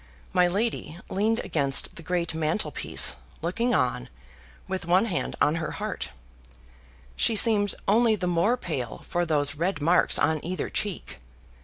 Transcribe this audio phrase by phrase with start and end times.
[0.33, 4.09] My lady leaned against the great mantel piece, looking on,
[4.67, 6.09] with one hand on her heart
[7.15, 11.19] she seemed only the more pale for those red marks on either cheek.